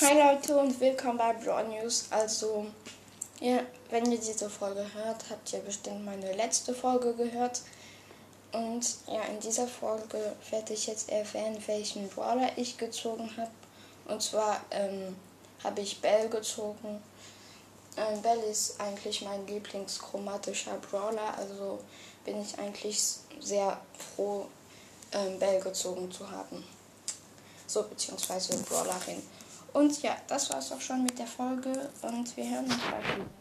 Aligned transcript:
Hi 0.00 0.12
Leute 0.18 0.56
und 0.56 0.80
willkommen 0.80 1.18
bei 1.18 1.32
Brawl 1.34 1.68
News. 1.68 2.06
Also, 2.10 2.66
ja, 3.38 3.60
wenn 3.90 4.10
ihr 4.10 4.18
diese 4.18 4.50
Folge 4.50 4.84
hört, 4.92 5.30
habt 5.30 5.52
ihr 5.52 5.60
bestimmt 5.60 6.04
meine 6.04 6.32
letzte 6.34 6.74
Folge 6.74 7.14
gehört. 7.14 7.62
Und 8.50 8.84
ja, 9.06 9.22
in 9.22 9.38
dieser 9.38 9.68
Folge 9.68 10.34
werde 10.50 10.72
ich 10.72 10.88
jetzt 10.88 11.10
erwähnen, 11.10 11.62
welchen 11.66 12.08
Brawler 12.08 12.50
ich 12.56 12.76
gezogen 12.76 13.30
habe. 13.36 13.52
Und 14.06 14.20
zwar 14.20 14.64
ähm, 14.72 15.14
habe 15.62 15.80
ich 15.80 16.00
Bell 16.00 16.28
gezogen. 16.28 17.00
Ähm, 17.96 18.20
Bell 18.20 18.40
ist 18.50 18.80
eigentlich 18.80 19.22
mein 19.22 19.46
lieblingschromatischer 19.46 20.76
Brawler, 20.90 21.38
also 21.38 21.78
bin 22.24 22.42
ich 22.42 22.58
eigentlich 22.58 23.00
sehr 23.38 23.80
froh, 24.16 24.46
ähm, 25.12 25.38
Bell 25.38 25.60
gezogen 25.60 26.10
zu 26.10 26.28
haben. 26.28 26.64
So, 27.68 27.84
beziehungsweise 27.84 28.58
Brawlerin. 28.64 29.22
Und 29.74 30.02
ja, 30.02 30.16
das 30.28 30.50
war's 30.50 30.70
auch 30.70 30.80
schon 30.80 31.02
mit 31.02 31.18
der 31.18 31.26
Folge 31.26 31.72
und 32.02 32.36
wir 32.36 32.48
hören 32.48 32.64
uns 32.64 32.78
bald 32.90 33.16
wieder. 33.16 33.26